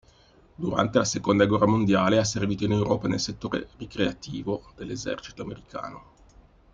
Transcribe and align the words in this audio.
Durante 0.55 0.97
la 0.97 1.05
seconda 1.05 1.45
guerra 1.45 1.67
mondiale 1.67 2.17
ha 2.17 2.23
servito 2.23 2.65
in 2.65 2.71
Europa 2.71 3.07
nel 3.07 3.19
settore 3.19 3.67
"ricreativo" 3.77 4.71
dell'Esercito 4.75 5.43
Americano. 5.43 6.03